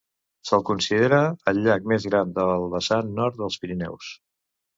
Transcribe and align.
Se'l 0.51 0.63
considera 0.69 1.19
el 1.51 1.59
llac 1.67 1.85
més 1.91 2.07
gran 2.13 2.33
del 2.39 2.65
vessant 2.73 3.13
nord 3.21 3.39
dels 3.45 3.61
Pirineus. 3.67 4.11